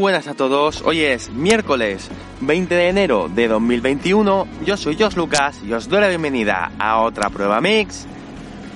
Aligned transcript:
buenas 0.00 0.28
a 0.28 0.34
todos, 0.34 0.80
hoy 0.86 1.02
es 1.02 1.28
miércoles 1.28 2.08
20 2.40 2.74
de 2.74 2.88
enero 2.88 3.28
de 3.28 3.48
2021, 3.48 4.48
yo 4.64 4.78
soy 4.78 4.96
Jos 4.98 5.14
Lucas 5.14 5.60
y 5.62 5.74
os 5.74 5.90
doy 5.90 6.00
la 6.00 6.08
bienvenida 6.08 6.72
a 6.78 7.02
otra 7.02 7.28
prueba 7.28 7.60
mix 7.60 8.06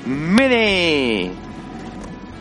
Mini. 0.04 1.30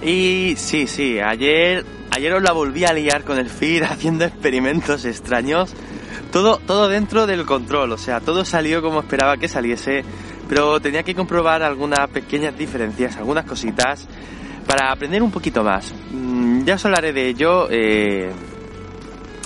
Y 0.01 0.55
sí, 0.57 0.85
sí, 0.87 1.17
ayer, 1.17 1.85
ayer 2.11 2.33
os 2.33 2.43
la 2.43 2.51
volví 2.51 2.83
a 2.83 2.91
liar 2.91 3.23
con 3.23 3.37
el 3.37 3.49
feed 3.49 3.83
haciendo 3.89 4.25
experimentos 4.25 5.05
extraños, 5.05 5.73
todo, 6.33 6.57
todo 6.57 6.89
dentro 6.89 7.25
del 7.25 7.45
control, 7.45 7.93
o 7.93 7.97
sea, 7.97 8.19
todo 8.19 8.43
salió 8.43 8.81
como 8.81 8.99
esperaba 8.99 9.37
que 9.37 9.47
saliese, 9.47 10.03
pero 10.49 10.81
tenía 10.81 11.03
que 11.03 11.15
comprobar 11.15 11.63
algunas 11.63 12.09
pequeñas 12.09 12.57
diferencias, 12.57 13.15
algunas 13.15 13.45
cositas 13.45 14.05
para 14.67 14.91
aprender 14.91 15.23
un 15.23 15.31
poquito 15.31 15.63
más. 15.63 15.93
Mm, 16.11 16.65
ya 16.65 16.75
os 16.75 16.85
hablaré 16.85 17.13
de 17.13 17.29
ello 17.29 17.67
eh, 17.69 18.29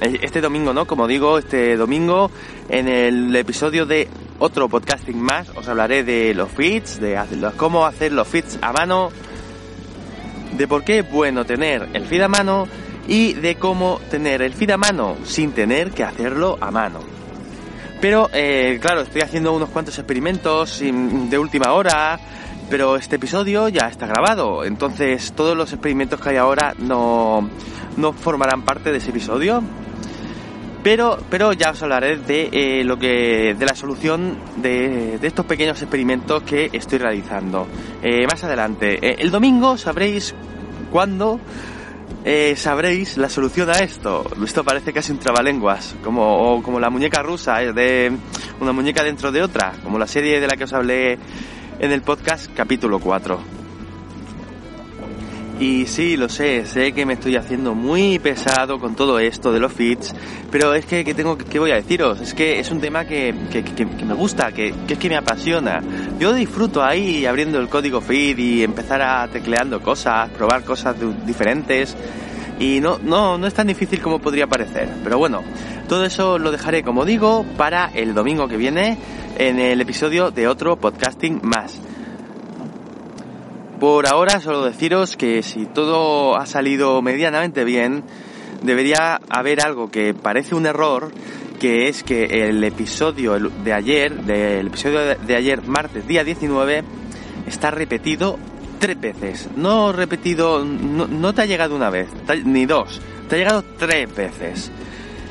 este 0.01 0.41
domingo, 0.41 0.73
¿no? 0.73 0.85
Como 0.85 1.07
digo, 1.07 1.37
este 1.37 1.75
domingo 1.75 2.29
en 2.69 2.87
el 2.87 3.35
episodio 3.35 3.85
de 3.85 4.07
otro 4.39 4.69
podcasting 4.69 5.19
más 5.19 5.49
os 5.55 5.67
hablaré 5.67 6.03
de 6.03 6.33
los 6.33 6.51
feeds, 6.51 6.99
de 6.99 7.19
cómo 7.57 7.85
hacer 7.85 8.11
los 8.11 8.27
feeds 8.27 8.59
a 8.61 8.71
mano, 8.71 9.09
de 10.55 10.67
por 10.67 10.83
qué 10.83 10.99
es 10.99 11.11
bueno 11.11 11.45
tener 11.45 11.89
el 11.93 12.05
feed 12.05 12.21
a 12.21 12.27
mano 12.27 12.67
y 13.07 13.33
de 13.33 13.55
cómo 13.55 13.99
tener 14.11 14.41
el 14.41 14.53
feed 14.53 14.71
a 14.71 14.77
mano 14.77 15.15
sin 15.23 15.51
tener 15.51 15.91
que 15.91 16.03
hacerlo 16.03 16.57
a 16.61 16.71
mano. 16.71 16.99
Pero, 17.99 18.29
eh, 18.33 18.77
claro, 18.81 19.01
estoy 19.01 19.21
haciendo 19.21 19.53
unos 19.53 19.69
cuantos 19.69 19.97
experimentos 19.97 20.79
de 20.79 21.37
última 21.37 21.73
hora, 21.73 22.19
pero 22.69 22.95
este 22.95 23.15
episodio 23.15 23.69
ya 23.69 23.87
está 23.87 24.05
grabado, 24.05 24.63
entonces 24.63 25.33
todos 25.33 25.57
los 25.57 25.73
experimentos 25.73 26.19
que 26.19 26.29
hay 26.29 26.37
ahora 26.37 26.75
no, 26.77 27.49
no 27.97 28.13
formarán 28.13 28.63
parte 28.63 28.91
de 28.91 28.97
ese 28.97 29.09
episodio. 29.09 29.63
Pero, 30.83 31.19
pero 31.29 31.51
ya 31.51 31.71
os 31.71 31.83
hablaré 31.83 32.17
de 32.17 32.49
eh, 32.51 32.83
lo 32.85 32.97
que 32.97 33.55
de 33.57 33.65
la 33.65 33.75
solución 33.75 34.37
de, 34.57 35.19
estos 35.21 35.45
pequeños 35.45 35.81
experimentos 35.81 36.43
que 36.43 36.69
estoy 36.71 36.99
realizando 36.99 37.67
eh, 38.01 38.25
más 38.25 38.43
adelante. 38.43 38.97
Eh, 39.01 39.17
el 39.19 39.31
domingo 39.31 39.77
sabréis 39.77 40.33
cuándo 40.89 41.41
sabréis 42.55 43.17
la 43.17 43.29
solución 43.29 43.69
a 43.69 43.79
esto. 43.79 44.29
Esto 44.43 44.63
parece 44.63 44.93
casi 44.93 45.11
un 45.11 45.19
trabalenguas, 45.19 45.95
como, 46.03 46.61
como 46.63 46.79
la 46.79 46.89
muñeca 46.89 47.21
rusa, 47.23 47.59
de 47.59 48.11
una 48.59 48.71
muñeca 48.71 49.03
dentro 49.03 49.31
de 49.31 49.41
otra, 49.43 49.73
como 49.83 49.97
la 49.97 50.07
serie 50.07 50.39
de 50.39 50.47
la 50.47 50.55
que 50.57 50.65
os 50.65 50.73
hablé 50.73 51.17
en 51.79 51.91
el 51.91 52.01
podcast 52.01 52.53
capítulo 52.53 52.99
4. 52.99 53.56
Y 55.59 55.87
sí, 55.87 56.17
lo 56.17 56.29
sé, 56.29 56.67
sé 56.67 56.91
que 56.91 57.03
me 57.03 57.13
estoy 57.13 57.35
haciendo 57.35 57.73
muy 57.73 58.19
pesado 58.19 58.79
con 58.79 58.95
todo 58.95 59.17
esto 59.17 59.51
de 59.51 59.59
los 59.59 59.73
feeds, 59.73 60.13
pero 60.51 60.75
es 60.75 60.85
que, 60.85 61.03
que 61.03 61.15
tengo, 61.15 61.35
¿qué 61.35 61.57
voy 61.57 61.71
a 61.71 61.75
deciros? 61.75 62.21
Es 62.21 62.35
que 62.35 62.59
es 62.59 62.69
un 62.69 62.79
tema 62.79 63.05
que, 63.05 63.33
que, 63.51 63.63
que, 63.63 63.85
me 63.85 64.13
gusta, 64.13 64.51
que, 64.51 64.71
es 64.87 64.97
que 64.99 65.09
me 65.09 65.15
apasiona. 65.15 65.81
Yo 66.19 66.33
disfruto 66.33 66.83
ahí 66.83 67.25
abriendo 67.25 67.59
el 67.59 67.69
código 67.69 68.01
feed 68.01 68.37
y 68.37 68.63
empezar 68.63 69.01
a 69.01 69.27
tecleando 69.29 69.81
cosas, 69.81 70.29
probar 70.29 70.63
cosas 70.63 70.95
diferentes. 71.25 71.97
Y 72.59 72.79
no, 72.79 72.99
no, 72.99 73.39
no 73.39 73.47
es 73.47 73.53
tan 73.55 73.65
difícil 73.65 73.99
como 73.99 74.19
podría 74.19 74.45
parecer. 74.45 74.87
Pero 75.03 75.17
bueno, 75.17 75.41
todo 75.89 76.05
eso 76.05 76.37
lo 76.37 76.51
dejaré, 76.51 76.83
como 76.83 77.03
digo, 77.03 77.45
para 77.57 77.89
el 77.95 78.13
domingo 78.13 78.47
que 78.47 78.57
viene 78.57 78.97
en 79.39 79.59
el 79.59 79.81
episodio 79.81 80.29
de 80.29 80.47
otro 80.47 80.75
podcasting 80.75 81.39
más. 81.43 81.79
Por 83.79 84.07
ahora 84.07 84.39
solo 84.39 84.65
deciros 84.65 85.15
que 85.17 85.43
si 85.43 85.67
todo 85.67 86.35
ha 86.35 86.47
salido 86.47 86.99
medianamente 87.03 87.63
bien, 87.63 88.03
debería 88.63 89.21
haber 89.29 89.61
algo 89.61 89.91
que 89.91 90.15
parece 90.15 90.55
un 90.55 90.65
error, 90.65 91.11
que 91.59 91.87
es 91.87 92.01
que 92.01 92.23
el 92.47 92.63
episodio 92.63 93.37
de 93.37 93.73
ayer, 93.73 94.23
del 94.23 94.67
episodio 94.67 95.15
de 95.15 95.35
ayer, 95.35 95.61
martes 95.67 96.07
día 96.07 96.23
19, 96.23 96.83
está 97.45 97.69
repetido 97.69 98.39
tres 98.79 98.99
veces. 98.99 99.47
No 99.55 99.91
repetido, 99.91 100.65
no, 100.65 101.33
te 101.35 101.43
ha 101.43 101.45
llegado 101.45 101.75
una 101.75 101.91
vez, 101.91 102.09
ni 102.45 102.65
dos, 102.65 102.99
te 103.29 103.35
ha 103.35 103.37
llegado 103.37 103.63
tres 103.77 104.15
veces. 104.15 104.71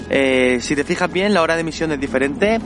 Eh, 0.09 0.59
si 0.61 0.77
te 0.77 0.85
fijas 0.85 1.13
bien, 1.13 1.35
la 1.35 1.43
hora 1.43 1.57
de 1.57 1.63
emisión 1.63 1.91
es 1.91 1.99
diferente. 1.99 2.61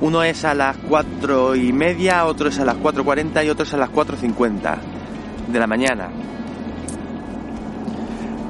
Uno 0.00 0.22
es 0.22 0.44
a 0.44 0.52
las 0.52 0.76
cuatro 0.76 1.56
y 1.56 1.72
media, 1.72 2.26
otro 2.26 2.48
es 2.48 2.58
a 2.58 2.64
las 2.66 2.76
4.40 2.76 3.46
y 3.46 3.48
otro 3.48 3.62
es 3.64 3.72
a 3.72 3.78
las 3.78 3.90
4.50 3.90 4.93
de 5.48 5.58
la 5.58 5.66
mañana. 5.66 6.08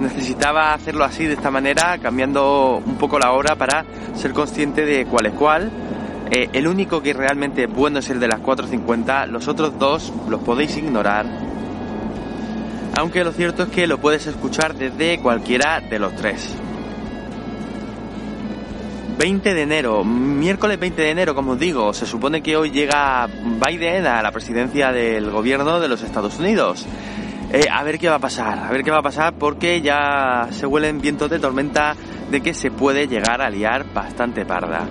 Necesitaba 0.00 0.74
hacerlo 0.74 1.04
así, 1.04 1.24
de 1.24 1.34
esta 1.34 1.50
manera, 1.50 1.98
cambiando 1.98 2.82
un 2.84 2.96
poco 2.96 3.18
la 3.18 3.32
hora 3.32 3.54
para 3.56 3.84
ser 4.14 4.32
consciente 4.32 4.84
de 4.84 5.06
cuál 5.06 5.26
es 5.26 5.32
cuál. 5.34 5.70
Eh, 6.30 6.48
el 6.52 6.66
único 6.66 7.02
que 7.02 7.12
realmente 7.12 7.66
bueno 7.66 8.00
es 8.00 8.10
el 8.10 8.18
de 8.18 8.28
las 8.28 8.40
4.50, 8.40 9.26
los 9.28 9.46
otros 9.46 9.78
dos 9.78 10.12
los 10.28 10.40
podéis 10.40 10.76
ignorar. 10.76 11.26
Aunque 12.96 13.24
lo 13.24 13.32
cierto 13.32 13.64
es 13.64 13.68
que 13.68 13.86
lo 13.86 13.98
puedes 13.98 14.26
escuchar 14.26 14.74
desde 14.74 15.18
cualquiera 15.18 15.80
de 15.80 15.98
los 15.98 16.14
tres. 16.14 16.54
20 19.18 19.54
de 19.54 19.62
enero, 19.62 20.04
miércoles 20.04 20.78
20 20.78 21.02
de 21.02 21.10
enero, 21.10 21.34
como 21.34 21.52
os 21.52 21.58
digo, 21.58 21.92
se 21.92 22.04
supone 22.04 22.42
que 22.42 22.56
hoy 22.56 22.70
llega 22.70 23.26
Biden 23.26 24.06
a 24.06 24.22
la 24.22 24.32
presidencia 24.32 24.90
del 24.90 25.30
gobierno 25.30 25.78
de 25.78 25.88
los 25.88 26.02
Estados 26.02 26.38
Unidos. 26.38 26.84
Eh, 27.52 27.66
a 27.70 27.84
ver 27.84 27.98
qué 28.00 28.08
va 28.08 28.16
a 28.16 28.20
pasar, 28.20 28.58
a 28.58 28.70
ver 28.70 28.82
qué 28.82 28.90
va 28.90 28.98
a 28.98 29.02
pasar 29.02 29.34
porque 29.34 29.80
ya 29.80 30.48
se 30.50 30.66
huelen 30.66 31.00
vientos 31.00 31.30
de 31.30 31.38
tormenta 31.38 31.94
de 32.28 32.40
que 32.40 32.52
se 32.52 32.72
puede 32.72 33.06
llegar 33.06 33.40
a 33.40 33.50
liar 33.50 33.86
bastante 33.94 34.44
parda. 34.44 34.88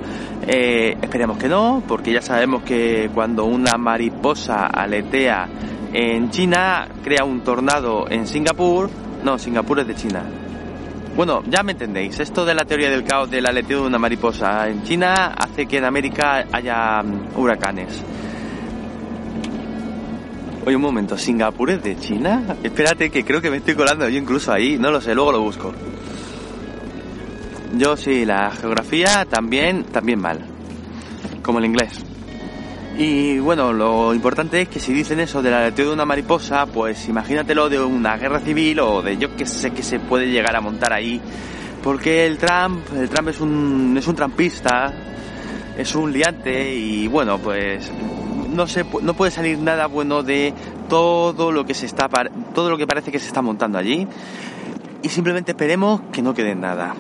Eh, 0.47 0.95
esperemos 1.01 1.37
que 1.37 1.49
no, 1.49 1.83
porque 1.85 2.13
ya 2.13 2.21
sabemos 2.21 2.63
que 2.63 3.09
cuando 3.13 3.43
una 3.43 3.77
mariposa 3.77 4.67
aletea 4.67 5.49
en 5.91 6.29
China, 6.29 6.87
crea 7.03 7.25
un 7.25 7.41
tornado 7.41 8.09
en 8.09 8.25
Singapur, 8.25 8.89
no, 9.23 9.37
Singapur 9.37 9.81
es 9.81 9.87
de 9.87 9.95
China, 9.95 10.23
bueno, 11.15 11.43
ya 11.47 11.61
me 11.63 11.73
entendéis. 11.73 12.19
Esto 12.19 12.43
de 12.45 12.55
la 12.55 12.65
teoría 12.65 12.89
del 12.89 13.03
caos 13.03 13.29
del 13.29 13.45
aleteo 13.45 13.81
de 13.81 13.87
una 13.87 13.99
mariposa 13.99 14.67
en 14.67 14.83
China 14.83 15.33
hace 15.37 15.67
que 15.67 15.77
en 15.77 15.85
América 15.85 16.45
haya 16.51 17.03
mm, 17.03 17.37
huracanes. 17.39 18.03
Oye, 20.65 20.75
un 20.75 20.81
momento, 20.81 21.17
¿Singapur 21.17 21.71
es 21.71 21.83
de 21.83 21.97
China? 21.97 22.55
Espérate, 22.63 23.09
que 23.09 23.23
creo 23.23 23.41
que 23.41 23.51
me 23.51 23.57
estoy 23.57 23.75
colando 23.75 24.07
yo 24.09 24.17
incluso 24.17 24.51
ahí. 24.51 24.77
No 24.79 24.91
lo 24.91 25.01
sé, 25.01 25.13
luego 25.13 25.31
lo 25.31 25.41
busco. 25.41 25.73
Yo 27.77 27.97
sí, 27.97 28.25
la 28.25 28.49
geografía 28.51 29.25
también, 29.25 29.83
también 29.83 30.19
mal. 30.19 30.39
Como 31.41 31.59
el 31.59 31.65
inglés. 31.65 32.12
Y 32.97 33.39
bueno, 33.39 33.73
lo 33.73 34.13
importante 34.13 34.61
es 34.61 34.69
que 34.69 34.79
si 34.79 34.93
dicen 34.93 35.19
eso 35.19 35.41
del 35.41 35.55
aleteo 35.55 35.87
de 35.87 35.93
una 35.93 36.05
mariposa, 36.05 36.67
pues 36.67 37.07
imagínatelo 37.07 37.67
de 37.67 37.79
una 37.79 38.17
guerra 38.17 38.39
civil 38.39 38.79
o 38.81 39.01
de 39.01 39.17
yo 39.17 39.35
que 39.35 39.47
sé 39.47 39.71
que 39.71 39.81
se 39.81 39.99
puede 39.99 40.27
llegar 40.27 40.55
a 40.55 40.61
montar 40.61 40.93
ahí. 40.93 41.19
Porque 41.81 42.27
el 42.27 42.37
Trump, 42.37 42.85
el 42.95 43.09
Trump 43.09 43.29
es 43.29 43.41
un, 43.41 43.95
es 43.97 44.07
un 44.07 44.15
trampista, 44.15 44.93
es 45.75 45.95
un 45.95 46.13
liante 46.13 46.75
y 46.75 47.07
bueno, 47.07 47.39
pues 47.39 47.91
no 48.53 48.67
se, 48.67 48.85
no 49.01 49.15
puede 49.15 49.31
salir 49.31 49.57
nada 49.57 49.87
bueno 49.87 50.21
de 50.21 50.53
todo 50.87 51.51
lo 51.51 51.65
que 51.65 51.73
se 51.73 51.87
está, 51.87 52.07
todo 52.53 52.69
lo 52.69 52.77
que 52.77 52.85
parece 52.85 53.11
que 53.11 53.19
se 53.19 53.27
está 53.27 53.41
montando 53.41 53.79
allí. 53.79 54.07
Y 55.01 55.09
simplemente 55.09 55.51
esperemos 55.51 56.01
que 56.11 56.21
no 56.21 56.33
quede 56.35 56.53
nada. 56.53 56.93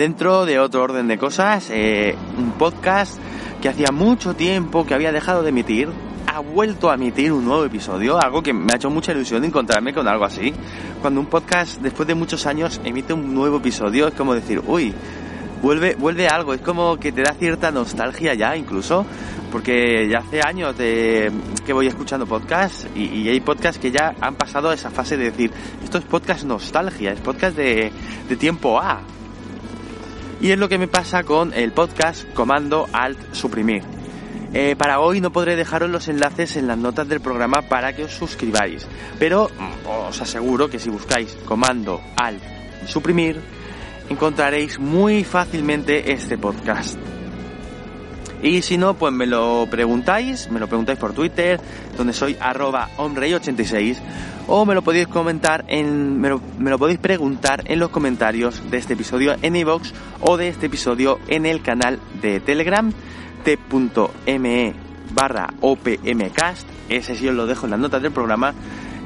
Dentro 0.00 0.46
de 0.46 0.58
otro 0.58 0.82
orden 0.82 1.08
de 1.08 1.18
cosas, 1.18 1.68
eh, 1.68 2.16
un 2.38 2.52
podcast 2.52 3.20
que 3.60 3.68
hacía 3.68 3.88
mucho 3.92 4.32
tiempo 4.32 4.86
que 4.86 4.94
había 4.94 5.12
dejado 5.12 5.42
de 5.42 5.50
emitir, 5.50 5.90
ha 6.26 6.40
vuelto 6.40 6.90
a 6.90 6.94
emitir 6.94 7.30
un 7.32 7.44
nuevo 7.44 7.66
episodio, 7.66 8.18
algo 8.18 8.42
que 8.42 8.54
me 8.54 8.72
ha 8.72 8.76
hecho 8.76 8.88
mucha 8.88 9.12
ilusión 9.12 9.44
encontrarme 9.44 9.92
con 9.92 10.08
algo 10.08 10.24
así. 10.24 10.54
Cuando 11.02 11.20
un 11.20 11.26
podcast 11.26 11.82
después 11.82 12.08
de 12.08 12.14
muchos 12.14 12.46
años 12.46 12.80
emite 12.82 13.12
un 13.12 13.34
nuevo 13.34 13.58
episodio, 13.58 14.08
es 14.08 14.14
como 14.14 14.32
decir, 14.32 14.62
uy, 14.66 14.94
vuelve, 15.60 15.96
vuelve 15.96 16.28
algo, 16.28 16.54
es 16.54 16.62
como 16.62 16.96
que 16.96 17.12
te 17.12 17.20
da 17.20 17.34
cierta 17.34 17.70
nostalgia 17.70 18.32
ya 18.32 18.56
incluso, 18.56 19.04
porque 19.52 20.08
ya 20.08 20.20
hace 20.20 20.40
años 20.40 20.76
que 20.76 21.72
voy 21.74 21.88
escuchando 21.88 22.24
podcasts 22.24 22.86
y, 22.94 23.28
hay 23.28 23.40
podcasts 23.40 23.78
que 23.78 23.90
ya 23.90 24.14
han 24.18 24.36
pasado 24.36 24.70
a 24.70 24.74
esa 24.74 24.88
fase 24.90 25.18
de 25.18 25.24
decir, 25.24 25.50
esto 25.84 25.98
es 25.98 26.04
podcast 26.04 26.44
nostalgia, 26.44 27.12
es 27.12 27.20
podcast 27.20 27.54
de, 27.54 27.92
de 28.30 28.36
tiempo 28.36 28.80
A. 28.80 29.02
Y 30.40 30.50
es 30.50 30.58
lo 30.58 30.70
que 30.70 30.78
me 30.78 30.88
pasa 30.88 31.22
con 31.22 31.52
el 31.52 31.72
podcast 31.72 32.24
Comando 32.32 32.88
Alt 32.92 33.34
Suprimir. 33.34 33.82
Eh, 34.54 34.74
para 34.76 34.98
hoy 34.98 35.20
no 35.20 35.30
podré 35.30 35.54
dejaros 35.54 35.90
los 35.90 36.08
enlaces 36.08 36.56
en 36.56 36.66
las 36.66 36.78
notas 36.78 37.06
del 37.08 37.20
programa 37.20 37.62
para 37.62 37.94
que 37.94 38.04
os 38.04 38.12
suscribáis, 38.12 38.86
pero 39.18 39.48
mm, 39.48 40.08
os 40.08 40.20
aseguro 40.20 40.68
que 40.70 40.78
si 40.78 40.88
buscáis 40.88 41.36
Comando 41.44 42.00
Alt 42.16 42.42
Suprimir 42.86 43.40
encontraréis 44.08 44.78
muy 44.78 45.24
fácilmente 45.24 46.10
este 46.10 46.38
podcast. 46.38 46.98
Y 48.42 48.62
si 48.62 48.78
no, 48.78 48.94
pues 48.94 49.12
me 49.12 49.26
lo 49.26 49.68
preguntáis, 49.70 50.50
me 50.50 50.58
lo 50.58 50.66
preguntáis 50.66 50.98
por 50.98 51.12
Twitter, 51.12 51.60
donde 51.96 52.14
soy 52.14 52.36
arroba 52.40 52.88
homrey86, 52.96 53.98
o 54.52 54.66
me 54.66 54.74
lo 54.74 54.82
podéis 54.82 55.06
comentar 55.06 55.64
en, 55.68 56.20
me 56.20 56.28
lo, 56.28 56.78
podéis 56.78 56.98
preguntar 56.98 57.62
en 57.66 57.78
los 57.78 57.90
comentarios 57.90 58.68
de 58.68 58.78
este 58.78 58.94
episodio 58.94 59.36
en 59.42 59.54
iVoox 59.54 59.92
o 60.20 60.36
de 60.36 60.48
este 60.48 60.66
episodio 60.66 61.20
en 61.28 61.46
el 61.46 61.62
canal 61.62 62.00
de 62.20 62.40
Telegram 62.40 62.92
t.me 63.44 64.74
barra 65.14 65.48
opmcast, 65.60 66.68
ese 66.88 67.14
sí 67.14 67.28
os 67.28 67.34
lo 67.34 67.46
dejo 67.46 67.66
en 67.66 67.70
las 67.70 67.80
notas 67.80 68.02
del 68.02 68.10
programa. 68.10 68.52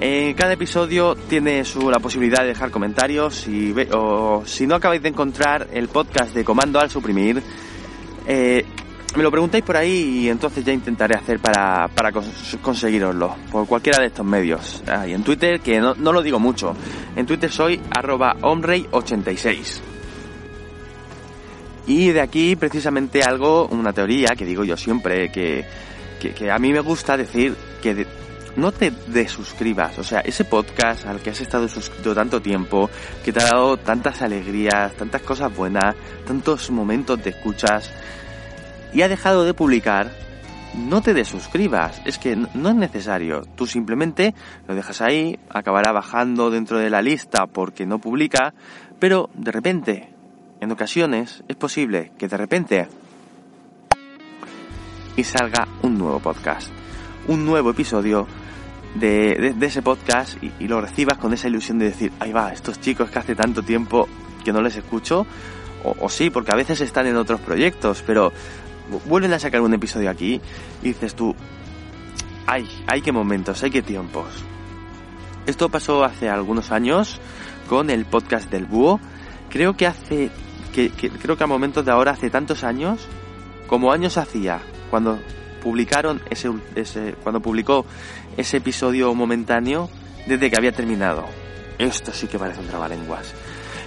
Eh, 0.00 0.34
cada 0.36 0.54
episodio 0.54 1.14
tiene 1.14 1.64
su, 1.64 1.90
la 1.90 1.98
posibilidad 1.98 2.40
de 2.40 2.48
dejar 2.48 2.70
comentarios 2.70 3.46
o 3.92 4.42
si 4.46 4.66
no 4.66 4.74
acabáis 4.74 5.02
de 5.02 5.10
encontrar 5.10 5.68
el 5.72 5.88
podcast 5.88 6.34
de 6.34 6.42
Comando 6.42 6.80
al 6.80 6.90
Suprimir, 6.90 7.42
eh, 8.26 8.64
me 9.16 9.22
lo 9.22 9.30
preguntáis 9.30 9.64
por 9.64 9.76
ahí 9.76 10.24
y 10.24 10.28
entonces 10.28 10.64
ya 10.64 10.72
intentaré 10.72 11.16
hacer 11.16 11.38
para, 11.38 11.88
para 11.88 12.10
conseguiroslo 12.60 13.36
por 13.50 13.66
cualquiera 13.66 14.00
de 14.00 14.08
estos 14.08 14.26
medios. 14.26 14.82
Ah, 14.86 15.06
y 15.06 15.12
en 15.12 15.22
Twitter, 15.22 15.60
que 15.60 15.80
no, 15.80 15.94
no, 15.94 16.12
lo 16.12 16.22
digo 16.22 16.40
mucho, 16.40 16.74
en 17.14 17.24
Twitter 17.24 17.50
soy 17.50 17.80
arroba 17.90 18.36
86 18.42 19.82
Y 21.86 22.08
de 22.08 22.20
aquí 22.20 22.56
precisamente 22.56 23.22
algo, 23.22 23.68
una 23.68 23.92
teoría 23.92 24.30
que 24.36 24.44
digo 24.44 24.64
yo 24.64 24.76
siempre, 24.76 25.30
que, 25.30 25.64
que, 26.20 26.50
a 26.50 26.58
mí 26.58 26.72
me 26.72 26.80
gusta 26.80 27.16
decir 27.16 27.54
que 27.80 28.06
no 28.56 28.72
te 28.72 28.92
desuscribas. 29.06 29.96
O 29.98 30.04
sea, 30.04 30.20
ese 30.20 30.44
podcast 30.44 31.06
al 31.06 31.20
que 31.20 31.30
has 31.30 31.40
estado 31.40 31.68
suscrito 31.68 32.14
tanto 32.14 32.40
tiempo, 32.42 32.90
que 33.24 33.32
te 33.32 33.40
ha 33.40 33.44
dado 33.44 33.76
tantas 33.76 34.22
alegrías, 34.22 34.92
tantas 34.94 35.22
cosas 35.22 35.54
buenas, 35.54 35.94
tantos 36.26 36.70
momentos 36.70 37.22
de 37.22 37.30
escuchas, 37.30 37.92
y 38.94 39.02
ha 39.02 39.08
dejado 39.08 39.44
de 39.44 39.54
publicar, 39.54 40.12
no 40.74 41.02
te 41.02 41.14
desuscribas. 41.14 42.00
Es 42.04 42.18
que 42.18 42.36
no 42.36 42.68
es 42.68 42.74
necesario. 42.74 43.42
Tú 43.56 43.66
simplemente 43.66 44.34
lo 44.68 44.74
dejas 44.74 45.00
ahí, 45.02 45.38
acabará 45.50 45.92
bajando 45.92 46.50
dentro 46.50 46.78
de 46.78 46.90
la 46.90 47.02
lista 47.02 47.46
porque 47.46 47.86
no 47.86 47.98
publica, 47.98 48.54
pero 48.98 49.30
de 49.34 49.52
repente, 49.52 50.08
en 50.60 50.70
ocasiones, 50.70 51.42
es 51.48 51.56
posible 51.56 52.12
que 52.16 52.28
de 52.28 52.36
repente 52.36 52.88
y 55.16 55.24
salga 55.24 55.68
un 55.82 55.98
nuevo 55.98 56.18
podcast, 56.18 56.70
un 57.28 57.44
nuevo 57.44 57.70
episodio 57.70 58.26
de, 58.94 59.54
ese 59.60 59.82
podcast 59.82 60.42
y, 60.42 60.66
lo 60.66 60.80
recibas 60.80 61.18
con 61.18 61.32
esa 61.32 61.48
ilusión 61.48 61.78
de 61.78 61.86
decir, 61.86 62.12
ahí 62.20 62.32
va, 62.32 62.52
estos 62.52 62.80
chicos 62.80 63.10
que 63.10 63.18
hace 63.18 63.34
tanto 63.34 63.62
tiempo 63.62 64.08
que 64.44 64.52
no 64.52 64.60
les 64.60 64.76
escucho, 64.76 65.26
o, 65.84 66.08
sí, 66.08 66.30
porque 66.30 66.50
a 66.50 66.56
veces 66.56 66.80
están 66.80 67.06
en 67.06 67.16
otros 67.16 67.40
proyectos, 67.40 68.02
pero 68.06 68.32
vuelven 69.06 69.32
a 69.32 69.38
sacar 69.38 69.60
un 69.60 69.74
episodio 69.74 70.10
aquí 70.10 70.40
y 70.82 70.88
dices 70.88 71.14
tú, 71.14 71.34
ay, 72.46 72.68
hay 72.86 73.02
qué 73.02 73.12
momentos, 73.12 73.62
hay 73.62 73.70
qué 73.70 73.82
tiempos. 73.82 74.26
Esto 75.46 75.68
pasó 75.68 76.04
hace 76.04 76.28
algunos 76.28 76.70
años 76.70 77.20
con 77.68 77.90
el 77.90 78.06
podcast 78.06 78.50
del 78.50 78.64
búho. 78.64 79.00
Creo 79.50 79.76
que 79.76 79.86
hace, 79.86 80.30
que, 80.72 80.90
creo 80.90 81.36
que 81.36 81.44
a 81.44 81.46
momentos 81.46 81.84
de 81.84 81.92
ahora 81.92 82.12
hace 82.12 82.30
tantos 82.30 82.64
años, 82.64 83.06
como 83.66 83.92
años 83.92 84.16
hacía, 84.16 84.60
cuando 84.90 85.18
publicaron 85.62 86.20
ese, 86.30 86.50
ese, 86.74 87.14
cuando 87.22 87.40
publicó 87.40 87.86
ese 88.36 88.58
episodio 88.58 89.14
momentáneo 89.14 89.88
desde 90.26 90.50
que 90.50 90.56
había 90.56 90.72
terminado. 90.72 91.24
Esto 91.78 92.12
sí 92.12 92.26
que 92.26 92.38
parece 92.38 92.60
un 92.60 92.68
trabalenguas. 92.68 93.34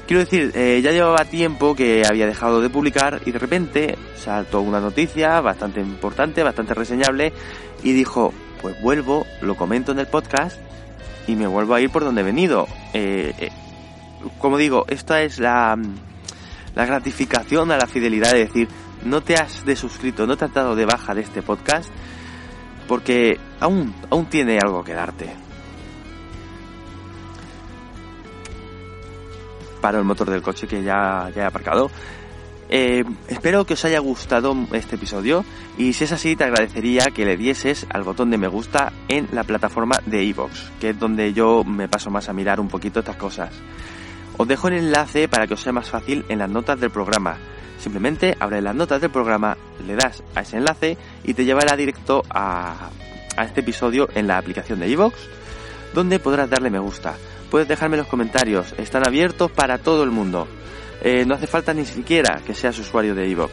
Quiero 0.08 0.22
decir, 0.22 0.54
eh, 0.56 0.80
ya 0.82 0.92
llevaba 0.92 1.26
tiempo 1.26 1.76
que 1.76 2.04
había 2.08 2.26
dejado 2.26 2.62
de 2.62 2.70
publicar 2.70 3.22
y 3.26 3.32
de 3.32 3.40
repente 3.40 3.98
saltó 4.16 4.62
una 4.62 4.80
noticia 4.80 5.42
bastante 5.42 5.82
importante, 5.82 6.44
bastante 6.44 6.74
reseñable 6.74 7.34
y 7.84 7.92
dijo, 7.92 8.34
pues 8.62 8.82
vuelvo, 8.82 9.28
lo 9.42 9.56
comento 9.56 9.92
en 9.92 10.00
el 10.00 10.08
podcast 10.08 10.58
y 11.28 11.36
me 11.36 11.46
vuelvo 11.46 11.76
a 11.76 11.82
ir 11.82 11.90
por 11.90 12.06
donde 12.06 12.22
he 12.22 12.24
venido. 12.24 12.68
Eh, 12.94 13.34
eh, 13.38 13.50
como 14.40 14.58
digo, 14.58 14.86
esta 14.88 15.22
es 15.24 15.40
la, 15.40 15.78
la 16.74 16.86
gratificación 16.86 17.70
a 17.72 17.78
la 17.78 17.86
fidelidad 17.86 18.32
de 18.32 18.46
decir, 18.46 18.70
no 19.04 19.20
te 19.20 19.36
has 19.36 19.66
desuscrito, 19.66 20.26
no 20.26 20.38
te 20.38 20.46
has 20.46 20.54
dado 20.54 20.78
de 20.78 20.86
baja 20.86 21.14
de 21.16 21.22
este 21.22 21.42
podcast, 21.42 21.90
porque 22.88 23.38
aún, 23.60 23.94
aún 24.10 24.28
tiene 24.28 24.58
algo 24.58 24.86
que 24.86 24.94
darte. 24.94 25.47
El 29.96 30.04
motor 30.04 30.30
del 30.30 30.42
coche 30.42 30.68
que 30.68 30.84
ya, 30.84 31.30
he 31.36 31.42
aparcado. 31.42 31.90
Eh, 32.70 33.06
espero 33.30 33.66
que 33.66 33.76
os 33.76 33.86
haya 33.86 34.00
gustado 34.00 34.54
este 34.74 34.98
episodio 34.98 35.46
y 35.78 35.94
si 35.94 36.04
es 36.04 36.12
así 36.12 36.36
te 36.36 36.44
agradecería 36.44 37.06
que 37.16 37.24
le 37.24 37.38
dieses 37.38 37.88
al 37.90 38.04
botón 38.04 38.30
de 38.30 38.38
me 38.38 38.50
gusta 38.50 38.92
en 39.08 39.30
la 39.32 39.46
plataforma 39.46 40.02
de 40.06 40.26
iVoox, 40.26 40.72
que 40.82 40.90
es 40.90 41.00
donde 41.00 41.32
yo 41.32 41.64
me 41.64 41.88
paso 41.88 42.10
más 42.10 42.28
a 42.28 42.34
mirar 42.34 42.60
un 42.60 42.68
poquito 42.68 43.00
estas 43.00 43.16
cosas. 43.16 43.54
Os 44.38 44.48
dejo 44.48 44.68
el 44.68 44.76
enlace 44.76 45.28
para 45.28 45.48
que 45.48 45.56
os 45.56 45.62
sea 45.62 45.74
más 45.74 45.90
fácil 45.90 46.26
en 46.30 46.40
las 46.40 46.50
notas 46.50 46.80
del 46.80 46.92
programa. 46.92 47.38
Simplemente 47.80 48.36
abres 48.40 48.64
las 48.64 48.76
notas 48.76 49.02
del 49.02 49.12
programa, 49.12 49.58
le 49.86 49.96
das 49.96 50.24
a 50.36 50.42
ese 50.42 50.58
enlace 50.58 50.98
y 51.24 51.34
te 51.34 51.46
llevará 51.46 51.76
directo 51.76 52.24
a, 52.30 52.90
este 53.42 53.62
episodio 53.62 54.10
en 54.16 54.28
la 54.28 54.38
aplicación 54.38 54.80
de 54.80 54.90
iVoox, 54.90 55.16
donde 55.94 56.20
podrás 56.20 56.50
darle 56.50 56.70
me 56.70 56.80
gusta. 56.80 57.16
Puedes 57.50 57.68
dejarme 57.68 57.98
los 57.98 58.08
comentarios, 58.08 58.74
están 58.78 59.08
abiertos 59.08 59.52
para 59.52 59.78
todo 59.78 60.04
el 60.04 60.12
mundo. 60.12 60.48
Eh, 61.02 61.26
no 61.26 61.36
hace 61.36 61.48
falta 61.48 61.74
ni 61.74 61.86
siquiera 61.86 62.42
que 62.46 62.54
seas 62.54 62.78
usuario 62.80 63.16
de 63.16 63.28
iVoox. 63.30 63.52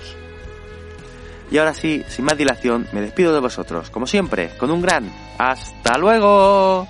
Y 1.51 1.59
ahora 1.59 1.75
sí, 1.75 2.03
sin 2.09 2.25
más 2.25 2.37
dilación, 2.37 2.89
me 2.93 3.01
despido 3.01 3.33
de 3.33 3.41
vosotros, 3.41 3.91
como 3.91 4.07
siempre, 4.07 4.51
con 4.59 4.71
un 4.71 4.83
gran 4.83 5.11
¡Hasta 5.39 5.99
luego! 5.99 6.89